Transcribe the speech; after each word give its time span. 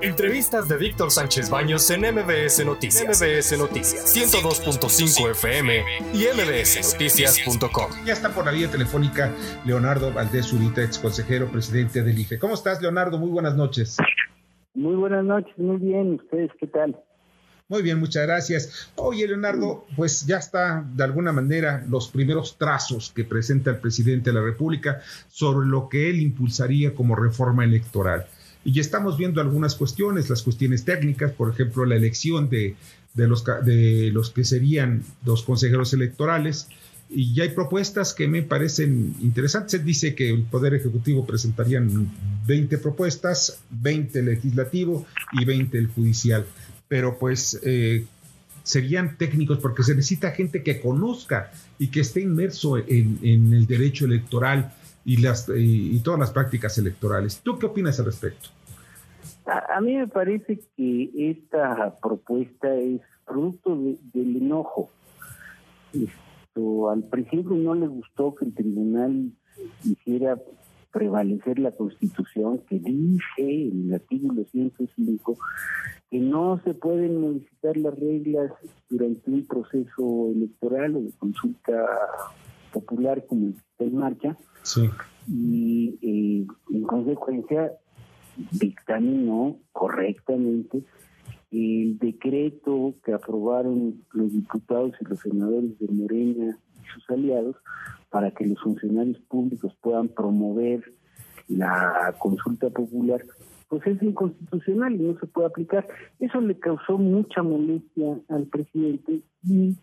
Entrevistas 0.00 0.68
de 0.68 0.76
Víctor 0.76 1.10
Sánchez 1.10 1.50
Baños 1.50 1.90
en 1.90 2.02
MBS 2.02 2.64
Noticias. 2.64 3.20
MBS 3.20 3.58
Noticias 3.58 4.16
102.5 4.16 5.30
FM 5.32 5.82
y 6.14 6.26
mbsnoticias.com. 6.36 7.90
Ya 8.06 8.12
está 8.12 8.30
por 8.30 8.44
la 8.44 8.52
vía 8.52 8.70
telefónica 8.70 9.32
Leonardo 9.64 10.12
Valdés 10.12 10.46
Zurita, 10.46 10.84
ex 10.84 10.98
consejero 10.98 11.50
presidente 11.50 12.04
del 12.04 12.16
IFE. 12.16 12.38
¿Cómo 12.38 12.54
estás, 12.54 12.80
Leonardo? 12.80 13.18
Muy 13.18 13.30
buenas 13.30 13.56
noches. 13.56 13.96
Muy 14.74 14.94
buenas 14.94 15.24
noches, 15.24 15.58
muy 15.58 15.78
bien. 15.78 16.14
¿Ustedes 16.14 16.52
qué 16.60 16.68
tal? 16.68 16.96
Muy 17.66 17.82
bien, 17.82 17.98
muchas 17.98 18.22
gracias. 18.22 18.92
Oye, 18.94 19.26
Leonardo, 19.26 19.84
pues 19.96 20.24
ya 20.26 20.38
está 20.38 20.86
de 20.94 21.02
alguna 21.02 21.32
manera 21.32 21.84
los 21.88 22.08
primeros 22.08 22.56
trazos 22.56 23.12
que 23.14 23.24
presenta 23.24 23.70
el 23.70 23.78
presidente 23.78 24.30
de 24.30 24.34
la 24.34 24.42
República 24.42 25.00
sobre 25.28 25.66
lo 25.66 25.88
que 25.88 26.08
él 26.08 26.20
impulsaría 26.20 26.94
como 26.94 27.16
reforma 27.16 27.64
electoral. 27.64 28.26
Y 28.68 28.80
estamos 28.80 29.16
viendo 29.16 29.40
algunas 29.40 29.74
cuestiones, 29.76 30.28
las 30.28 30.42
cuestiones 30.42 30.84
técnicas, 30.84 31.32
por 31.32 31.50
ejemplo, 31.50 31.86
la 31.86 31.96
elección 31.96 32.50
de, 32.50 32.76
los, 33.14 33.42
de 33.64 34.10
los 34.12 34.28
que 34.28 34.44
serían 34.44 35.04
los 35.24 35.42
consejeros 35.42 35.94
electorales. 35.94 36.68
Y 37.08 37.32
ya 37.32 37.44
hay 37.44 37.48
propuestas 37.48 38.12
que 38.12 38.28
me 38.28 38.42
parecen 38.42 39.14
interesantes. 39.22 39.70
Se 39.70 39.78
dice 39.78 40.14
que 40.14 40.28
el 40.28 40.42
Poder 40.42 40.74
Ejecutivo 40.74 41.24
presentarían 41.24 42.12
20 42.46 42.76
propuestas, 42.76 43.58
20 43.70 44.18
el 44.18 44.26
legislativo 44.26 45.06
y 45.32 45.46
20 45.46 45.78
el 45.78 45.86
judicial. 45.86 46.44
Pero 46.88 47.18
pues 47.18 47.58
eh, 47.62 48.04
serían 48.64 49.16
técnicos 49.16 49.60
porque 49.60 49.82
se 49.82 49.94
necesita 49.94 50.32
gente 50.32 50.62
que 50.62 50.78
conozca 50.78 51.52
y 51.78 51.86
que 51.86 52.00
esté 52.00 52.20
inmerso 52.20 52.76
en, 52.76 53.18
el 53.22 53.66
derecho 53.66 54.04
electoral 54.04 54.74
y, 55.06 55.16
las, 55.16 55.46
y 55.56 55.98
todas 56.00 56.20
las 56.20 56.32
prácticas 56.32 56.76
electorales. 56.76 57.40
¿Tú 57.42 57.58
qué 57.58 57.64
opinas 57.64 57.98
al 57.98 58.04
respecto? 58.04 58.50
A, 59.48 59.80
mí 59.80 59.94
me 59.96 60.06
parece 60.06 60.60
que 60.76 61.10
esta 61.16 61.98
propuesta 62.02 62.74
es 62.74 63.00
producto 63.26 63.74
del 64.12 64.36
enojo. 64.36 64.90
Esto, 65.94 66.90
al 66.90 67.04
presidente 67.04 67.54
no 67.54 67.74
le 67.74 67.86
gustó 67.86 68.34
que 68.34 68.44
el 68.44 68.54
tribunal 68.54 69.32
hiciera 69.84 70.38
prevalecer 70.92 71.58
la 71.58 71.72
constitución 71.72 72.58
que 72.68 72.78
dice 72.78 73.22
en 73.38 73.86
el 73.88 73.94
artículo 73.94 74.44
105 74.44 75.38
que 76.10 76.18
no 76.18 76.60
se 76.64 76.74
pueden 76.74 77.20
modificar 77.20 77.76
las 77.78 77.98
reglas 77.98 78.52
durante 78.90 79.30
un 79.30 79.46
proceso 79.46 80.30
electoral 80.34 80.96
o 80.96 81.00
de 81.00 81.12
consulta 81.18 81.86
popular 82.72 83.24
como 83.26 83.48
está 83.48 83.84
en 83.84 83.96
marcha. 83.96 84.36
Y 85.26 85.98
eh, 86.02 86.46
en 86.70 86.82
consecuencia 86.82 87.72
dictaminó 88.52 89.58
correctamente 89.72 90.82
el 91.50 91.98
decreto 91.98 92.94
que 93.04 93.12
aprobaron 93.12 94.04
los 94.12 94.32
diputados 94.32 94.92
y 95.00 95.04
los 95.04 95.20
senadores 95.20 95.78
de 95.78 95.88
Morena 95.88 96.58
y 96.76 96.86
sus 96.94 97.10
aliados 97.10 97.56
para 98.10 98.30
que 98.30 98.46
los 98.46 98.60
funcionarios 98.60 99.18
públicos 99.28 99.74
puedan 99.80 100.08
promover 100.08 100.92
la 101.48 102.14
consulta 102.18 102.68
popular, 102.68 103.22
pues 103.68 103.86
es 103.86 104.02
inconstitucional 104.02 104.94
y 104.94 104.98
no 104.98 105.18
se 105.18 105.26
puede 105.26 105.48
aplicar. 105.48 105.86
Eso 106.18 106.40
le 106.40 106.58
causó 106.58 106.98
mucha 106.98 107.42
molestia 107.42 108.18
al 108.28 108.44
presidente 108.46 109.20
y 109.42 109.76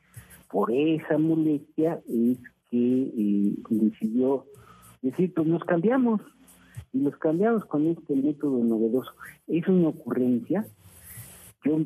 por 0.50 0.72
esa 0.72 1.18
molestia 1.18 2.02
es 2.08 2.38
que 2.70 2.78
eh, 2.78 3.56
decidió 3.70 4.46
decir, 5.02 5.34
pues 5.34 5.48
nos 5.48 5.64
cambiamos, 5.64 6.22
y 6.96 7.00
los 7.00 7.18
cambiamos 7.18 7.66
con 7.66 7.88
este 7.88 8.16
método 8.16 8.64
novedoso. 8.64 9.12
Es 9.48 9.68
una 9.68 9.90
ocurrencia, 9.90 10.66
yo 11.66 11.80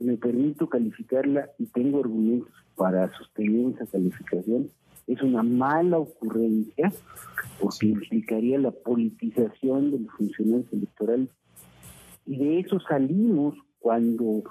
me 0.00 0.16
permito 0.16 0.68
calificarla 0.68 1.48
y 1.58 1.66
tengo 1.66 2.00
argumentos 2.00 2.52
para 2.74 3.08
sostener 3.16 3.74
esa 3.74 3.86
calificación. 3.86 4.68
Es 5.06 5.22
una 5.22 5.44
mala 5.44 5.98
ocurrencia 5.98 6.92
porque 7.60 7.86
implicaría 7.86 8.58
la 8.58 8.72
politización 8.72 9.92
de 9.92 10.00
los 10.00 10.12
funcionarios 10.12 10.72
electorales. 10.72 11.28
Y 12.26 12.36
de 12.38 12.60
eso 12.60 12.80
salimos 12.80 13.54
cuando 13.78 14.42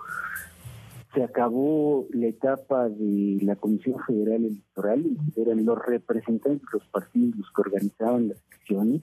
se 1.13 1.21
acabó 1.21 2.07
la 2.11 2.27
etapa 2.27 2.87
de 2.87 3.39
la 3.41 3.57
Comisión 3.57 3.97
Federal 4.07 4.45
Electoral, 4.45 5.05
eran 5.35 5.65
los 5.65 5.85
representantes 5.85 6.61
de 6.61 6.79
los 6.79 6.87
partidos 6.87 7.35
los 7.35 7.51
que 7.51 7.61
organizaban 7.61 8.29
las 8.29 8.41
elecciones 8.71 9.01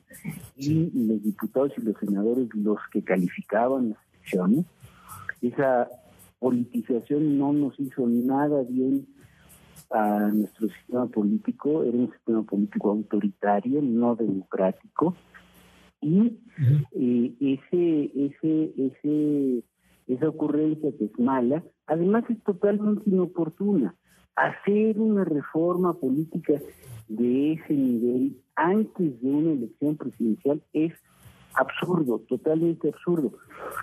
y 0.56 0.90
los 0.94 1.22
diputados 1.22 1.72
y 1.76 1.82
los 1.82 1.96
senadores 1.98 2.48
los 2.54 2.78
que 2.92 3.02
calificaban 3.02 3.90
las 3.90 3.98
elecciones. 4.12 4.66
Esa 5.42 5.88
politización 6.38 7.38
no 7.38 7.52
nos 7.52 7.78
hizo 7.78 8.06
nada 8.06 8.62
bien 8.68 9.06
a 9.90 10.30
nuestro 10.32 10.68
sistema 10.68 11.06
político, 11.06 11.82
era 11.82 11.96
un 11.96 12.10
sistema 12.12 12.42
político 12.42 12.90
autoritario, 12.90 13.80
no 13.80 14.16
democrático, 14.16 15.14
y 16.00 16.38
eh, 16.92 17.32
ese, 17.40 18.10
ese, 18.14 18.72
ese 18.76 19.64
esa 20.08 20.28
ocurrencia 20.28 20.90
que 20.98 21.04
es 21.04 21.18
mala, 21.18 21.62
además 21.86 22.24
es 22.30 22.42
totalmente 22.42 23.02
inoportuna. 23.08 23.94
Hacer 24.38 25.00
una 25.00 25.24
reforma 25.24 25.94
política 25.94 26.54
de 27.08 27.54
ese 27.54 27.74
nivel 27.74 28.36
antes 28.54 29.20
de 29.20 29.28
una 29.28 29.52
elección 29.52 29.96
presidencial 29.96 30.62
es 30.72 30.92
absurdo, 31.54 32.20
totalmente 32.28 32.88
absurdo. 32.88 33.32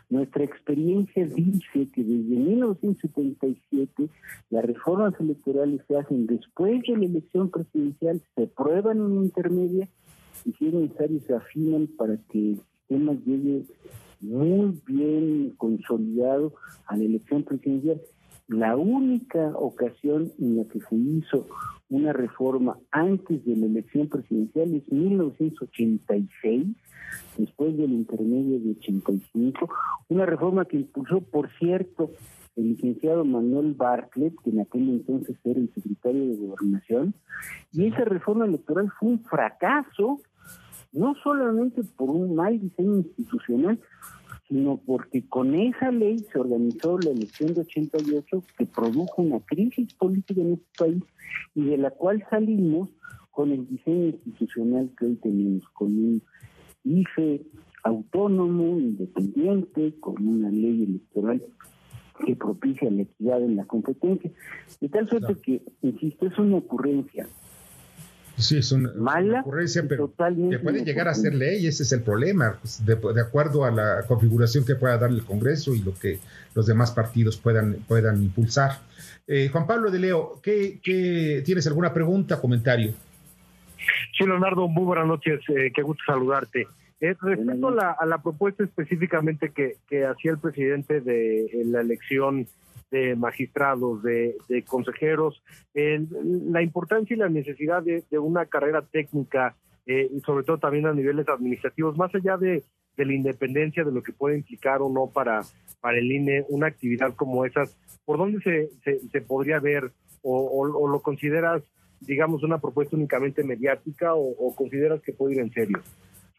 Nuestra 0.10 0.46
experiencia 0.46 1.26
dice 1.26 1.90
que 1.94 2.04
desde 2.04 2.36
1977 2.36 4.10
las 4.50 4.66
reformas 4.66 5.14
electorales 5.20 5.82
se 5.88 5.98
hacen 5.98 6.26
después 6.26 6.82
de 6.84 6.98
la 6.98 7.06
elección 7.06 7.50
presidencial, 7.50 8.22
se 8.36 8.48
prueban 8.48 9.00
en 9.00 9.24
intermedia 9.24 9.90
y 10.46 10.54
si 10.54 10.68
es 10.68 10.74
necesario 10.74 11.20
se 11.22 11.36
afinan 11.36 11.88
para 11.98 12.18
que 12.30 12.52
el 12.52 12.62
sistema 12.80 13.14
llegue 13.26 13.66
muy 14.22 14.82
bien 14.86 15.54
consolidado 15.58 16.54
a 16.88 16.96
la 16.96 17.04
elección 17.04 17.44
presidencial. 17.44 18.00
La 18.47 18.78
única 18.78 19.53
ocasión 19.56 20.31
en 20.39 20.57
la 20.57 20.66
que 20.66 20.79
se 20.79 20.95
hizo 20.95 21.47
una 21.89 22.13
reforma 22.13 22.78
antes 22.91 23.44
de 23.44 23.56
la 23.56 23.66
elección 23.66 24.07
presidencial 24.07 24.73
es 24.75 24.91
1986, 24.91 26.67
después 27.38 27.75
del 27.75 27.91
intermedio 27.91 28.59
de 28.59 28.72
85, 28.79 29.67
una 30.09 30.28
reforma 30.28 30.66
que 30.66 30.78
impulsó, 30.78 31.22
por 31.22 31.50
cierto, 31.57 32.11
el 32.56 32.69
licenciado 32.69 33.25
Manuel 33.25 33.73
Bartlett, 33.73 34.35
que 34.44 34.51
en 34.51 34.62
aquel 34.62 34.89
entonces 34.89 35.38
era 35.44 35.59
el 35.59 35.73
secretario 35.73 36.27
de 36.27 36.35
Gobernación, 36.38 37.16
y 37.72 37.88
esa 37.88 38.06
reforma 38.06 38.45
electoral 38.45 38.91
fue 39.00 39.09
un 39.09 39.23
fracaso 39.23 40.19
no 40.95 41.13
solamente 41.23 41.81
por 41.97 42.09
un 42.09 42.35
mal 42.35 42.59
diseño 42.59 42.97
institucional, 42.97 43.79
sino 44.47 44.79
porque 44.85 45.28
con 45.28 45.56
esa 45.56 45.91
ley 45.91 46.19
se 46.31 46.39
organizó 46.39 47.00
la 47.00 47.11
elección 47.11 47.53
de 47.53 47.61
88 47.61 48.44
que 48.57 48.66
produjo 48.66 49.22
una 49.22 49.39
crisis 49.39 49.94
política 49.95 50.41
en 50.41 50.53
este 50.53 50.67
país 50.78 51.03
y 51.56 51.66
de 51.66 51.78
la 51.78 51.91
cual 51.91 52.23
salimos 52.29 52.89
con 53.31 53.51
el 53.51 53.67
diseño 53.67 54.07
institucional 54.07 54.91
que 54.97 55.06
hoy 55.06 55.16
tenemos, 55.16 55.67
con 55.73 55.88
un 55.88 56.22
IFE 56.83 57.41
autónomo, 57.83 58.79
independiente, 58.79 59.94
con 60.00 60.28
una 60.28 60.50
ley 60.50 60.83
electoral 60.83 61.44
que 62.25 62.35
propicia 62.35 62.89
la 62.89 63.01
equidad 63.01 63.44
en 63.44 63.57
la 63.57 63.66
competencia. 63.66 64.31
De 64.79 64.89
tal 64.89 65.09
suerte 65.09 65.35
que, 65.41 65.62
insisto, 65.81 66.27
es 66.27 66.38
una 66.39 66.57
ocurrencia 66.57 67.27
Sí, 68.38 68.57
es 68.57 68.72
una, 68.73 68.91
Mala, 68.96 69.41
ocurrencia, 69.41 69.85
pero 69.88 70.12
que 70.50 70.59
puede 70.59 70.84
llegar 70.84 71.07
a 71.07 71.13
ser 71.13 71.34
ley, 71.34 71.68
ese 71.68 71.84
es 71.84 71.91
el 71.94 72.01
problema, 72.01 72.57
pues, 72.62 72.85
de, 72.85 73.22
acuerdo 73.22 73.63
a 73.63 73.72
la 73.72 74.03
configuración 74.07 74.65
que 74.65 74.75
pueda 74.75 74.98
dar 74.98 75.10
el 75.10 75.24
Congreso 75.24 75.74
y 75.74 75.81
lo 75.81 75.94
que 75.94 76.19
los 76.54 76.65
demás 76.65 76.92
partidos 76.92 77.38
puedan, 77.38 77.75
puedan 77.88 78.21
impulsar. 78.21 78.80
Eh, 79.27 79.50
Juan 79.51 79.65
Pablo 79.65 79.89
de 79.89 80.00
Leo, 80.00 80.39
¿qué, 80.44 80.80
¿qué, 80.83 81.44
tienes 81.45 81.65
alguna 81.68 81.94
pregunta, 81.94 82.42
comentario? 82.42 82.94
Sí, 84.18 84.25
Leonardo, 84.25 84.68
muy 84.68 84.83
buenas 84.83 85.07
noches, 85.07 85.39
eh, 85.50 85.71
qué 85.74 85.81
gusto 85.81 86.04
saludarte. 86.06 86.68
Eh, 87.00 87.15
respecto 87.21 87.69
a 87.69 87.71
la, 87.71 87.92
a 87.92 88.06
la, 88.06 88.21
propuesta 88.21 88.63
específicamente 88.63 89.51
que, 89.51 89.77
que 89.88 90.06
hacía 90.06 90.31
el 90.31 90.39
presidente 90.39 91.00
de 91.01 91.50
la 91.65 91.81
elección 91.81 92.48
de 92.95 93.13
magistrados, 93.18 94.01
de, 94.03 94.38
consejeros, 94.65 95.44
la 95.74 96.62
importancia 96.62 97.13
y 97.13 97.19
la 97.19 97.27
necesidad 97.27 97.83
de, 97.83 98.19
una 98.19 98.45
carrera 98.45 98.83
técnica 98.83 99.57
eh, 99.86 100.09
y 100.09 100.21
sobre 100.21 100.45
todo 100.45 100.59
también 100.59 100.86
a 100.86 100.94
niveles 100.94 101.27
administrativos, 101.27 101.97
más 101.97 102.15
allá 102.15 102.38
de, 102.38 102.63
la 102.95 103.13
independencia 103.13 103.83
de 103.83 103.92
lo 103.92 104.01
que 104.01 104.13
puede 104.13 104.38
implicar 104.38 104.81
o 104.81 104.89
no 104.89 105.07
para, 105.07 105.42
para 105.81 105.97
el 105.97 106.09
INE 106.09 106.45
una 106.47 106.68
actividad 106.68 107.13
como 107.15 107.45
esas, 107.45 107.77
¿por 108.06 108.18
dónde 108.18 108.39
se, 108.39 108.69
se, 109.12 109.21
podría 109.21 109.59
ver 109.59 109.91
o, 110.21 110.88
lo 110.88 111.01
consideras, 111.01 111.63
digamos, 112.00 112.44
una 112.44 112.59
propuesta 112.59 112.95
únicamente 112.95 113.44
mediática 113.44 114.15
o, 114.15 114.30
o 114.30 114.56
consideras 114.56 115.01
que 115.01 115.12
puede 115.12 115.36
ir 115.36 115.41
en 115.41 115.51
serio? 115.51 115.81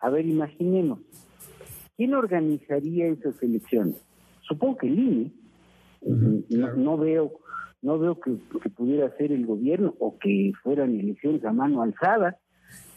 A 0.00 0.08
ver, 0.08 0.24
imaginemos, 0.24 1.00
¿quién 1.98 2.14
organizaría 2.14 3.08
esas 3.08 3.42
elecciones? 3.42 4.02
Supongo 4.40 4.78
que 4.78 4.86
el 4.86 4.98
INE. 4.98 5.45
No, 6.06 6.98
veo 6.98 7.32
no 7.82 7.98
veo 7.98 8.18
que, 8.20 8.32
pudiera 8.70 9.14
ser 9.16 9.32
el 9.32 9.46
gobierno 9.46 9.94
o 9.98 10.18
que 10.18 10.52
fueran 10.62 10.98
elecciones 10.98 11.44
a 11.44 11.52
mano 11.52 11.82
alzada. 11.82 12.38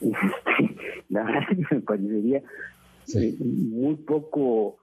Este, 0.02 0.76
la 1.10 1.24
verdad 1.24 1.48
que 1.50 1.76
me 1.76 1.82
parecería 1.82 2.42
eh, 3.16 3.38
muy 3.40 3.96
poco 3.96 4.78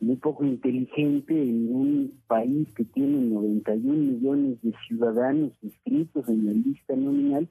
muy 0.00 0.16
poco 0.16 0.44
inteligente 0.44 1.34
en 1.34 1.74
un 1.74 2.20
país 2.28 2.72
que 2.74 2.84
tiene 2.84 3.18
91 3.18 3.94
millones 3.94 4.62
de 4.62 4.72
ciudadanos 4.86 5.52
inscritos 5.62 6.28
en 6.28 6.46
la 6.46 6.52
lista 6.52 6.94
nominal 6.94 7.48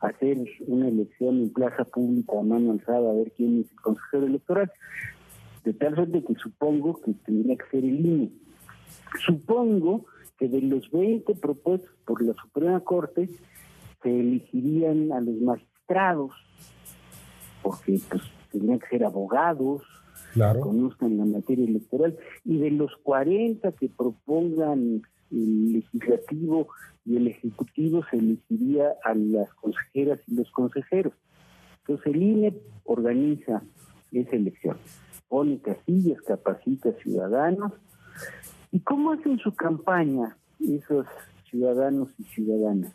hacer 0.00 0.38
una 0.66 0.88
elección 0.88 1.40
en 1.40 1.52
plaza 1.52 1.84
pública 1.84 2.38
a 2.38 2.42
mano 2.42 2.72
alzada 2.72 3.10
a 3.10 3.14
ver 3.14 3.32
quién 3.36 3.60
es 3.60 3.70
el 3.70 3.80
consejero 3.80 4.26
electoral. 4.26 4.70
De 5.64 5.72
tal 5.72 5.94
suerte 5.94 6.24
que 6.24 6.34
supongo 6.34 7.00
que 7.00 7.12
tendría 7.24 7.56
que 7.56 7.70
ser 7.70 7.84
el 7.84 8.06
INE. 8.06 8.30
Supongo 9.24 10.06
que 10.38 10.48
de 10.48 10.62
los 10.62 10.90
20 10.90 11.34
propuestos 11.34 11.90
por 12.04 12.22
la 12.22 12.34
Suprema 12.34 12.80
Corte 12.80 13.28
se 14.02 14.20
elegirían 14.20 15.12
a 15.12 15.20
los 15.20 15.36
magistrados, 15.40 16.32
porque 17.62 18.00
pues 18.08 18.22
tendrían 18.52 18.78
que 18.78 18.88
ser 18.88 19.04
abogados, 19.04 19.82
claro. 20.32 20.60
conozcan 20.60 21.18
la 21.18 21.24
materia 21.24 21.66
electoral, 21.66 22.16
y 22.44 22.58
de 22.58 22.70
los 22.70 22.94
40 23.02 23.72
que 23.72 23.88
propongan 23.88 25.02
el 25.30 25.72
legislativo 25.72 26.68
y 27.04 27.16
el 27.16 27.28
ejecutivo 27.28 28.04
se 28.10 28.16
elegiría 28.16 28.94
a 29.04 29.14
las 29.14 29.52
consejeras 29.54 30.20
y 30.26 30.36
los 30.36 30.50
consejeros. 30.50 31.14
Entonces 31.80 32.14
el 32.14 32.22
INE 32.22 32.54
organiza 32.84 33.62
esa 34.12 34.36
elección, 34.36 34.76
pone 35.28 35.58
casillas, 35.58 36.20
capacita 36.22 36.92
ciudadanos. 37.02 37.72
¿Y 38.70 38.80
cómo 38.80 39.12
hacen 39.12 39.38
su 39.38 39.54
campaña 39.54 40.36
esos 40.60 41.06
ciudadanos 41.50 42.08
y 42.18 42.24
ciudadanas? 42.24 42.92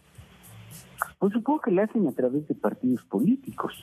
Pues 1.20 1.34
supongo 1.34 1.62
que 1.62 1.72
la 1.72 1.84
hacen 1.84 2.08
a 2.08 2.12
través 2.12 2.48
de 2.48 2.56
partidos 2.56 3.04
políticos. 3.06 3.74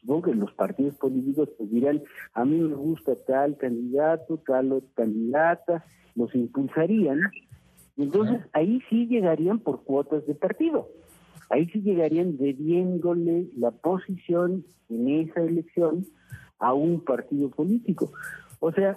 Supongo 0.00 0.22
que 0.22 0.34
los 0.34 0.52
partidos 0.52 0.94
políticos 0.96 1.48
pues 1.58 1.70
dirán, 1.70 2.02
a 2.34 2.44
mí 2.44 2.58
me 2.58 2.74
gusta 2.74 3.14
tal 3.26 3.56
candidato, 3.56 4.38
tal 4.46 4.82
candidata, 4.94 5.84
los 6.14 6.34
impulsarían 6.34 7.20
entonces 7.96 8.40
ahí 8.52 8.82
sí 8.90 9.06
llegarían 9.06 9.58
por 9.58 9.82
cuotas 9.84 10.26
de 10.26 10.34
partido. 10.34 10.88
Ahí 11.48 11.66
sí 11.70 11.80
llegarían 11.80 12.36
debiéndole 12.36 13.48
la 13.56 13.70
posición 13.70 14.64
en 14.88 15.08
esa 15.08 15.40
elección 15.40 16.06
a 16.58 16.74
un 16.74 17.00
partido 17.04 17.50
político. 17.50 18.12
O 18.60 18.72
sea, 18.72 18.96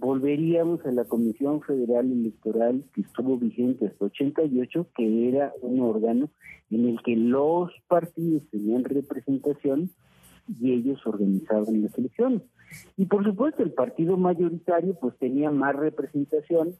volveríamos 0.00 0.84
a 0.86 0.92
la 0.92 1.04
Comisión 1.04 1.60
Federal 1.60 2.10
Electoral 2.10 2.82
que 2.94 3.02
estuvo 3.02 3.36
vigente 3.36 3.86
hasta 3.86 4.06
88, 4.06 4.86
que 4.96 5.28
era 5.28 5.52
un 5.60 5.80
órgano 5.80 6.30
en 6.70 6.88
el 6.88 7.02
que 7.02 7.16
los 7.16 7.70
partidos 7.86 8.42
tenían 8.50 8.84
representación 8.84 9.90
y 10.58 10.72
ellos 10.72 11.06
organizaban 11.06 11.82
las 11.82 11.96
elecciones. 11.98 12.42
Y 12.96 13.04
por 13.04 13.24
supuesto 13.24 13.62
el 13.62 13.72
partido 13.72 14.16
mayoritario 14.16 14.94
pues 14.94 15.16
tenía 15.18 15.50
más 15.50 15.76
representación 15.76 16.74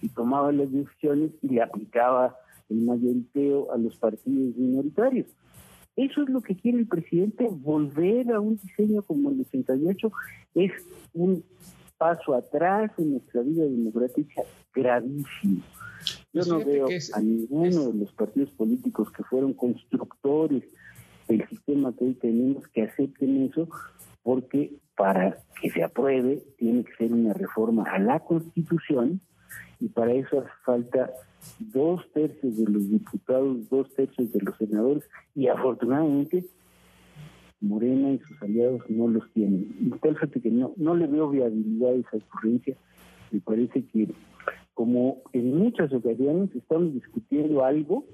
y 0.00 0.08
tomaba 0.10 0.52
las 0.52 0.70
decisiones 0.70 1.32
y 1.42 1.48
le 1.48 1.62
aplicaba 1.62 2.36
el 2.70 2.82
mayoriteo 2.82 3.72
a 3.72 3.78
los 3.78 3.96
partidos 3.96 4.56
minoritarios. 4.56 5.26
Eso 5.96 6.22
es 6.22 6.28
lo 6.28 6.40
que 6.42 6.54
quiere 6.54 6.78
el 6.78 6.86
presidente, 6.86 7.48
volver 7.50 8.30
a 8.30 8.38
un 8.38 8.56
diseño 8.56 9.02
como 9.02 9.30
el 9.30 9.40
88 9.40 10.12
es 10.54 10.70
un 11.12 11.42
paso 11.98 12.34
atrás 12.34 12.90
en 12.98 13.12
nuestra 13.12 13.42
vida 13.42 13.64
democrática 13.64 14.42
gravísimo. 14.72 15.62
Yo 16.32 16.44
no 16.44 16.64
veo 16.64 16.86
a 17.14 17.20
ninguno 17.20 17.90
de 17.90 17.98
los 17.98 18.12
partidos 18.12 18.50
políticos 18.50 19.10
que 19.10 19.24
fueron 19.24 19.52
constructores 19.52 20.62
del 21.26 21.46
sistema 21.48 21.92
que 21.92 22.04
hoy 22.04 22.14
tenemos 22.14 22.66
que 22.68 22.82
acepten 22.82 23.50
eso, 23.50 23.68
porque 24.22 24.72
para 24.96 25.38
que 25.60 25.70
se 25.70 25.82
apruebe 25.82 26.42
tiene 26.56 26.84
que 26.84 26.94
ser 26.94 27.12
una 27.12 27.34
reforma 27.34 27.84
a 27.84 27.98
la 27.98 28.20
Constitución 28.20 29.20
y 29.80 29.88
para 29.88 30.12
eso 30.12 30.40
hace 30.40 30.50
falta 30.64 31.10
dos 31.58 32.10
tercios 32.12 32.56
de 32.56 32.64
los 32.64 32.90
diputados, 32.90 33.68
dos 33.68 33.92
tercios 33.94 34.32
de 34.32 34.40
los 34.40 34.56
senadores 34.56 35.08
y 35.34 35.48
afortunadamente 35.48 36.44
Morena 37.60 38.12
y 38.12 38.18
sus 38.18 38.40
aliados 38.42 38.82
no 38.88 39.08
los 39.08 39.24
tienen. 39.32 39.74
Y 39.80 39.90
tal 39.98 40.16
que 40.30 40.50
no, 40.50 40.72
no 40.76 40.94
le 40.94 41.06
veo 41.06 41.30
viabilidad 41.30 41.90
a 41.90 41.94
esa 41.94 42.16
ocurrencia. 42.16 42.76
Me 43.30 43.40
parece 43.40 43.84
que 43.84 44.08
como 44.74 45.22
en 45.32 45.56
muchas 45.58 45.92
ocasiones 45.92 46.50
estamos 46.54 46.94
discutiendo 46.94 47.64
algo 47.64 48.06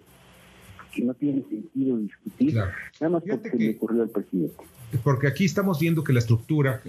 que 0.95 1.05
no 1.05 1.13
tiene 1.15 1.43
sentido 1.43 1.99
discutir, 1.99 2.55
nada 2.55 3.11
más 3.11 3.23
porque 3.29 3.51
se 3.51 3.57
le 3.59 3.71
ocurrió 3.77 4.03
al 4.03 4.11
presidente. 4.11 4.65
Porque 5.03 5.27
aquí 5.27 5.45
estamos 5.45 5.81
viendo 5.81 6.05
que 6.05 6.13
la 6.13 6.21
estructura, 6.21 6.81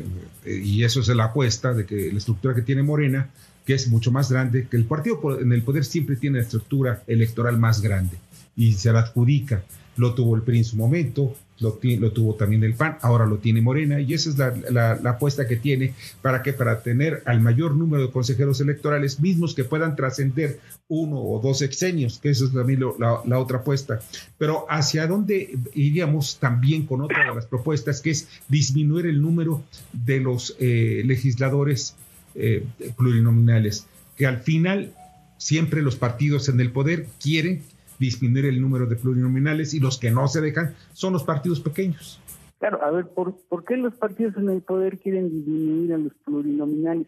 eh, 0.45 0.61
y 0.63 0.83
eso 0.83 0.99
es 0.99 1.07
la 1.07 1.25
apuesta, 1.25 1.73
de 1.73 1.85
que 1.85 2.11
la 2.11 2.19
estructura 2.19 2.53
que 2.53 2.61
tiene 2.61 2.83
Morena 2.83 3.31
que 3.65 3.73
es 3.73 3.89
mucho 3.89 4.11
más 4.11 4.31
grande, 4.31 4.67
que 4.69 4.77
el 4.77 4.85
partido 4.85 5.19
en 5.39 5.51
el 5.51 5.63
poder 5.63 5.83
siempre 5.83 6.15
tiene 6.15 6.37
la 6.37 6.43
estructura 6.43 7.03
electoral 7.07 7.57
más 7.57 7.81
grande 7.81 8.17
y 8.55 8.73
se 8.73 8.93
la 8.93 8.99
adjudica. 8.99 9.63
Lo 9.97 10.13
tuvo 10.13 10.35
el 10.35 10.43
PRI 10.43 10.59
en 10.59 10.65
su 10.65 10.77
momento, 10.77 11.35
lo, 11.59 11.79
lo 11.81 12.11
tuvo 12.11 12.35
también 12.35 12.63
el 12.63 12.73
PAN, 12.73 12.97
ahora 13.01 13.25
lo 13.25 13.37
tiene 13.37 13.61
Morena 13.61 13.99
y 14.01 14.13
esa 14.13 14.29
es 14.29 14.71
la, 14.71 14.91
apuesta 15.05 15.47
que 15.47 15.55
tiene 15.55 15.93
para 16.21 16.43
que 16.43 16.53
para 16.53 16.81
tener 16.81 17.23
al 17.25 17.39
mayor 17.39 17.75
número 17.75 18.05
de 18.05 18.11
consejeros 18.11 18.59
electorales 18.59 19.19
mismos 19.19 19.55
que 19.55 19.63
puedan 19.63 19.95
trascender 19.95 20.59
uno 20.87 21.17
o 21.19 21.39
dos 21.39 21.61
exenios, 21.61 22.19
que 22.19 22.29
eso 22.29 22.45
es 22.45 22.53
también 22.53 22.81
la, 22.99 23.39
otra 23.39 23.59
apuesta. 23.59 23.99
Pero 24.37 24.65
hacia 24.69 25.07
dónde 25.07 25.57
iríamos 25.73 26.37
también 26.39 26.85
con 26.85 27.01
otra 27.01 27.29
de 27.29 27.35
las 27.35 27.45
propuestas, 27.45 28.01
que 28.01 28.11
es 28.11 28.27
disminuir 28.47 29.05
el 29.05 29.21
número 29.21 29.63
de 29.93 30.19
los 30.19 30.55
eh, 30.59 31.03
legisladores 31.05 31.95
eh, 32.35 32.65
plurinominales, 32.97 33.87
que 34.17 34.25
al 34.25 34.39
final 34.39 34.93
siempre 35.37 35.81
los 35.81 35.95
partidos 35.95 36.49
en 36.49 36.59
el 36.59 36.71
poder 36.71 37.07
quieren 37.21 37.63
disminuir 37.99 38.45
el 38.45 38.61
número 38.61 38.85
de 38.85 38.95
plurinominales 38.95 39.73
y 39.73 39.79
los 39.79 39.97
que 39.97 40.11
no 40.11 40.27
se 40.27 40.41
dejan 40.41 40.73
son 40.93 41.13
los 41.13 41.23
partidos 41.23 41.59
pequeños. 41.59 42.19
Claro, 42.59 42.83
a 42.83 42.91
ver, 42.91 43.07
¿por, 43.07 43.35
¿por 43.49 43.65
qué 43.65 43.77
los 43.77 43.93
partidos 43.95 44.35
en 44.37 44.49
el 44.49 44.61
poder 44.61 44.97
quieren 44.99 45.29
disminuir 45.29 45.93
a 45.93 45.97
los 45.97 46.13
plurinominales? 46.25 47.07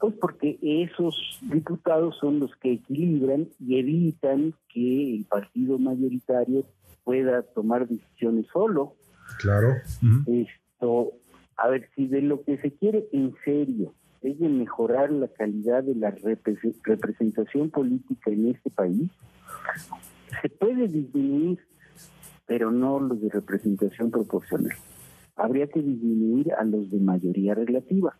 Pues 0.00 0.14
porque 0.20 0.58
esos 0.62 1.38
diputados 1.42 2.16
son 2.20 2.40
los 2.40 2.54
que 2.56 2.74
equilibran 2.74 3.48
y 3.58 3.78
evitan 3.78 4.54
que 4.72 5.16
el 5.16 5.24
partido 5.24 5.78
mayoritario 5.78 6.64
pueda 7.04 7.42
tomar 7.42 7.88
decisiones 7.88 8.46
solo. 8.52 8.94
Claro. 9.38 9.74
Esto, 10.26 11.12
a 11.56 11.68
ver, 11.68 11.88
si 11.96 12.06
de 12.06 12.22
lo 12.22 12.42
que 12.42 12.58
se 12.58 12.72
quiere 12.72 13.08
en 13.12 13.34
serio 13.44 13.94
es 14.22 14.38
de 14.38 14.48
mejorar 14.48 15.10
la 15.10 15.28
calidad 15.28 15.84
de 15.84 15.94
la 15.94 16.10
representación 16.10 17.70
política 17.70 18.30
en 18.30 18.48
este 18.48 18.70
país, 18.70 19.10
se 20.42 20.48
puede 20.48 20.88
disminuir, 20.88 21.58
pero 22.46 22.70
no 22.70 23.00
los 23.00 23.20
de 23.20 23.28
representación 23.28 24.10
proporcional. 24.10 24.76
Habría 25.36 25.68
que 25.68 25.80
disminuir 25.80 26.52
a 26.54 26.64
los 26.64 26.90
de 26.90 26.98
mayoría 26.98 27.54
relativa. 27.54 28.18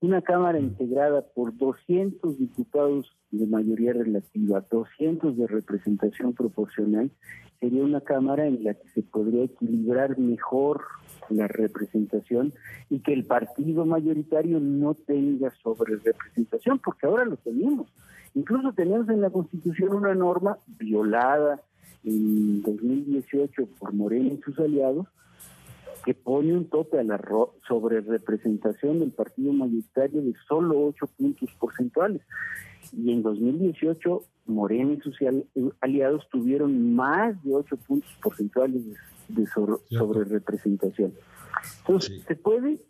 Una 0.00 0.22
Cámara 0.22 0.60
integrada 0.60 1.22
por 1.34 1.56
200 1.56 2.38
diputados 2.38 3.16
de 3.30 3.46
mayoría 3.46 3.92
relativa, 3.92 4.64
200 4.70 5.36
de 5.36 5.46
representación 5.46 6.34
proporcional, 6.34 7.10
sería 7.58 7.82
una 7.82 8.00
Cámara 8.00 8.46
en 8.46 8.62
la 8.62 8.74
que 8.74 8.88
se 8.90 9.02
podría 9.02 9.44
equilibrar 9.44 10.18
mejor 10.18 10.82
la 11.30 11.48
representación 11.48 12.52
y 12.90 13.00
que 13.00 13.12
el 13.12 13.24
partido 13.24 13.84
mayoritario 13.86 14.60
no 14.60 14.94
tenga 14.94 15.52
sobre 15.62 15.96
representación, 15.96 16.78
porque 16.78 17.06
ahora 17.06 17.24
lo 17.24 17.36
tenemos. 17.36 17.88
Incluso 18.34 18.72
tenemos 18.72 19.08
en 19.08 19.20
la 19.20 19.30
Constitución 19.30 19.94
una 19.94 20.14
norma 20.14 20.58
violada 20.78 21.60
en 22.04 22.62
2018 22.62 23.66
por 23.78 23.92
Morena 23.92 24.32
y 24.32 24.40
sus 24.42 24.58
aliados 24.58 25.06
que 26.04 26.14
pone 26.14 26.52
un 26.52 26.68
tope 26.68 26.98
a 26.98 27.04
la 27.04 27.20
sobre 27.68 28.00
representación 28.00 28.98
del 28.98 29.12
partido 29.12 29.52
mayoritario 29.52 30.22
de 30.22 30.34
solo 30.48 30.86
8 30.86 31.06
puntos 31.16 31.50
porcentuales. 31.60 32.22
Y 32.92 33.12
en 33.12 33.22
2018 33.22 34.22
Morena 34.46 34.94
y 34.94 35.00
sus 35.00 35.16
aliados 35.80 36.28
tuvieron 36.30 36.94
más 36.94 37.40
de 37.44 37.54
8 37.54 37.76
puntos 37.76 38.10
porcentuales 38.20 38.82
de 39.28 39.46
sobre, 39.46 40.24
representación. 40.24 41.12
Entonces, 41.78 42.22
¿se 42.26 42.34
puede 42.34 42.80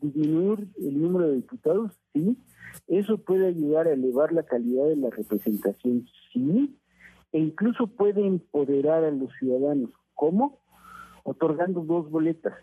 disminuir 0.00 0.68
el 0.78 1.02
número 1.02 1.28
de 1.28 1.36
diputados? 1.36 1.92
Sí. 2.14 2.36
¿Eso 2.88 3.18
puede 3.18 3.48
ayudar 3.48 3.86
a 3.86 3.92
elevar 3.92 4.32
la 4.32 4.42
calidad 4.42 4.86
de 4.86 4.96
la 4.96 5.10
representación? 5.10 6.06
Sí. 6.32 6.76
E 7.32 7.38
incluso 7.38 7.86
puede 7.86 8.26
empoderar 8.26 9.04
a 9.04 9.10
los 9.10 9.32
ciudadanos. 9.38 9.90
¿Cómo? 10.14 10.60
Otorgando 11.24 11.80
dos 11.80 12.10
boletas. 12.10 12.54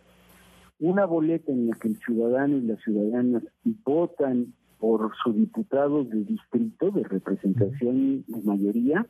una 0.80 1.06
boleta 1.06 1.52
en 1.52 1.68
la 1.68 1.76
que 1.76 1.90
el 1.90 1.98
ciudadano 1.98 2.58
y 2.58 2.62
las 2.62 2.82
ciudadanas 2.82 3.44
votan 3.84 4.54
por 4.80 5.12
su 5.22 5.34
diputado 5.34 6.06
de 6.06 6.24
distrito 6.24 6.90
de 6.92 7.04
representación 7.04 8.24
de 8.28 8.42
mayoría 8.44 9.06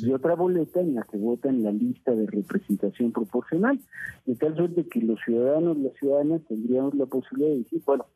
y 0.00 0.12
otra 0.12 0.34
boleta 0.34 0.80
en 0.80 0.94
la 0.94 1.02
que 1.02 1.16
votan 1.16 1.62
la 1.62 1.72
lista 1.72 2.14
de 2.14 2.26
representación 2.26 3.12
proporcional, 3.12 3.80
de 4.26 4.34
tal 4.36 4.56
suerte 4.56 4.86
que 4.86 5.00
los 5.00 5.18
ciudadanos 5.24 5.78
y 5.78 5.82
las 5.82 5.94
ciudadanas 5.94 6.42
tendríamos 6.46 6.94
la 6.94 7.06
posibilidad 7.06 7.50
de 7.50 7.58
decir, 7.58 7.82
bueno, 7.84 8.06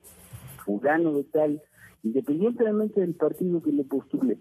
fulano 0.65 1.13
de 1.13 1.25
tal, 1.25 1.63
independientemente 2.03 3.01
del 3.01 3.15
partido 3.15 3.63
que 3.63 3.73
le 3.73 3.85
postule, 3.85 4.39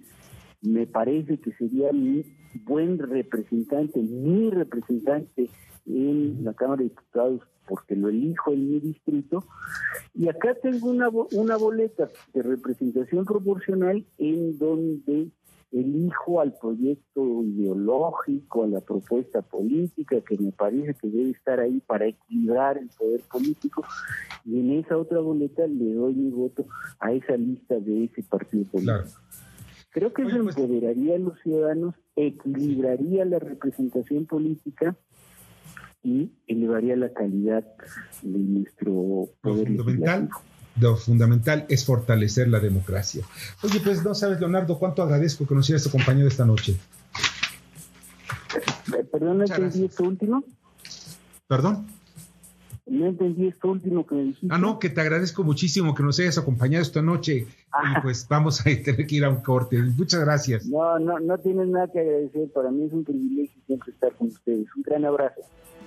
me 0.61 0.85
parece 0.87 1.39
que 1.39 1.51
sería 1.53 1.91
mi 1.91 2.23
buen 2.65 2.99
representante, 2.99 3.99
mi 3.99 4.49
representante 4.49 5.49
en 5.87 6.43
la 6.43 6.53
Cámara 6.53 6.83
de 6.83 6.89
Diputados 6.89 7.41
porque 7.67 7.95
lo 7.95 8.09
elijo 8.09 8.51
en 8.51 8.71
mi 8.71 8.79
distrito. 8.79 9.45
Y 10.13 10.27
acá 10.27 10.55
tengo 10.61 10.89
una, 10.89 11.09
una 11.31 11.55
boleta 11.55 12.09
de 12.33 12.43
representación 12.43 13.25
proporcional 13.25 14.05
en 14.17 14.57
donde 14.57 15.29
elijo 15.71 16.41
al 16.41 16.53
proyecto 16.53 17.43
ideológico, 17.43 18.63
a 18.63 18.67
la 18.67 18.81
propuesta 18.81 19.41
política 19.41 20.17
que 20.21 20.37
me 20.37 20.51
parece 20.51 20.93
que 20.95 21.07
debe 21.07 21.31
estar 21.31 21.59
ahí 21.59 21.81
para 21.87 22.07
equilibrar 22.07 22.77
el 22.77 22.89
poder 22.89 23.21
político 23.31 23.83
y 24.45 24.59
en 24.59 24.79
esa 24.79 24.97
otra 24.97 25.19
boleta 25.19 25.65
le 25.67 25.93
doy 25.93 26.13
mi 26.13 26.29
voto 26.29 26.65
a 26.99 27.13
esa 27.13 27.37
lista 27.37 27.79
de 27.79 28.05
ese 28.05 28.23
partido 28.23 28.65
político. 28.65 29.19
Creo 29.91 30.13
que 30.13 30.23
eso 30.23 30.41
pues 30.43 30.57
empoderaría 30.57 31.15
a 31.15 31.19
los 31.19 31.39
ciudadanos, 31.41 31.95
equilibraría 32.15 33.25
la 33.25 33.39
representación 33.39 34.25
política 34.25 34.95
y 36.03 36.31
elevaría 36.47 36.95
la 36.95 37.13
calidad 37.13 37.65
de 38.21 38.39
nuestro 38.39 39.29
poder 39.41 39.69
lo 39.69 39.83
fundamental, 39.83 40.29
lo 40.79 40.95
fundamental 40.95 41.65
es 41.69 41.85
fortalecer 41.85 42.47
la 42.47 42.59
democracia. 42.59 43.23
Oye, 43.63 43.79
pues 43.83 44.03
no 44.03 44.13
sabes, 44.15 44.39
Leonardo, 44.39 44.79
cuánto 44.79 45.03
agradezco 45.03 45.45
que 45.45 45.55
nos 45.55 45.69
hayas 45.69 45.87
acompañado 45.87 46.27
esta 46.27 46.45
noche. 46.45 46.77
Eh, 48.97 49.03
perdón, 49.11 49.39
¿no 49.39 49.43
entendí 49.45 49.85
esto 49.85 50.03
último? 50.03 50.43
¿Perdón? 51.47 51.87
No 52.85 53.05
entendí 53.05 53.47
esto 53.47 53.69
último 53.69 54.05
que 54.05 54.15
me 54.15 54.23
dijiste. 54.23 54.47
Ah, 54.49 54.57
no, 54.57 54.79
que 54.79 54.89
te 54.89 54.99
agradezco 54.99 55.43
muchísimo 55.43 55.95
que 55.95 56.03
nos 56.03 56.19
hayas 56.19 56.37
acompañado 56.37 56.81
esta 56.81 57.01
noche. 57.01 57.47
Y 57.47 58.01
pues 58.01 58.27
vamos 58.27 58.59
a 58.59 58.63
tener 58.83 59.07
que 59.07 59.15
ir 59.15 59.23
a 59.23 59.29
un 59.29 59.41
corte. 59.41 59.81
Muchas 59.81 60.21
gracias. 60.21 60.65
No, 60.65 60.99
no, 60.99 61.19
no 61.19 61.37
tienes 61.37 61.67
nada 61.67 61.87
que 61.87 61.99
agradecer. 61.99 62.51
Para 62.51 62.71
mí 62.71 62.85
es 62.85 62.93
un 62.93 63.05
privilegio 63.05 63.61
siempre 63.65 63.91
estar 63.91 64.13
con 64.15 64.27
ustedes. 64.27 64.67
Un 64.75 64.83
gran 64.83 65.05
abrazo. 65.05 65.41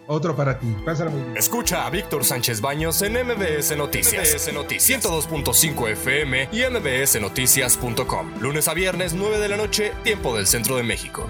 Otro 0.06 0.36
para 0.36 0.58
ti. 0.58 0.74
Pásala 0.84 1.10
muy 1.10 1.22
bien. 1.22 1.36
Escucha 1.36 1.86
a 1.86 1.90
Víctor 1.90 2.24
Sánchez 2.24 2.60
Baños 2.60 3.00
en 3.02 3.14
MBS 3.14 3.76
Noticias. 3.76 4.34
MBS 4.34 4.52
Noticias 4.52 5.04
102.5 5.04 5.90
FM 5.90 6.48
y 6.52 6.62
MBSNoticias.com. 6.70 8.40
Lunes 8.40 8.68
a 8.68 8.74
viernes, 8.74 9.14
9 9.14 9.38
de 9.38 9.48
la 9.48 9.56
noche, 9.56 9.92
tiempo 10.02 10.36
del 10.36 10.46
centro 10.46 10.76
de 10.76 10.82
México. 10.82 11.28